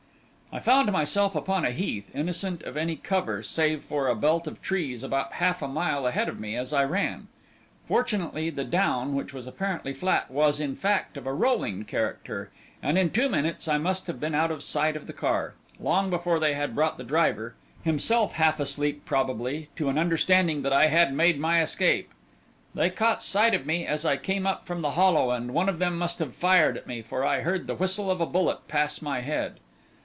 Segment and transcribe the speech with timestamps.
[0.53, 4.61] "I found myself upon a heath, innocent of any cover, save for a belt of
[4.61, 7.29] trees about half a mile ahead of me as I ran.
[7.87, 12.49] Fortunately the down, which was apparently flat, was, in fact, of a rolling character,
[12.83, 16.09] and in two minutes I must have been out of sight of the car long
[16.09, 17.55] before they had brought the driver,
[17.85, 22.11] himself half asleep probably, to an understanding that I had made my escape.
[22.75, 25.79] They caught sight of me as I came up from the hollow, and one of
[25.79, 29.01] them must have fired at me, for I heard the whistle of a bullet pass
[29.01, 29.55] my head.